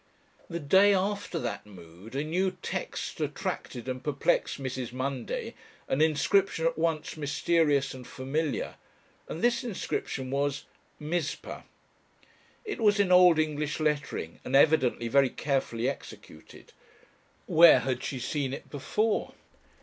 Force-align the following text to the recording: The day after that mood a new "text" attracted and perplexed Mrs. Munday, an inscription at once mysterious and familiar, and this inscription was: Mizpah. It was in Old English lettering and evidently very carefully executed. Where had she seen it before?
The 0.49 0.59
day 0.59 0.95
after 0.95 1.37
that 1.37 1.63
mood 1.67 2.15
a 2.15 2.23
new 2.23 2.57
"text" 2.63 3.21
attracted 3.21 3.87
and 3.87 4.03
perplexed 4.03 4.59
Mrs. 4.59 4.87
Munday, 4.91 5.53
an 5.87 6.01
inscription 6.01 6.65
at 6.65 6.75
once 6.75 7.17
mysterious 7.17 7.93
and 7.93 8.07
familiar, 8.07 8.77
and 9.27 9.43
this 9.43 9.63
inscription 9.63 10.31
was: 10.31 10.65
Mizpah. 10.99 11.61
It 12.65 12.81
was 12.81 12.99
in 12.99 13.11
Old 13.11 13.37
English 13.37 13.79
lettering 13.79 14.39
and 14.43 14.55
evidently 14.55 15.07
very 15.07 15.29
carefully 15.29 15.87
executed. 15.87 16.73
Where 17.45 17.81
had 17.81 18.01
she 18.03 18.17
seen 18.17 18.55
it 18.55 18.71
before? 18.71 19.35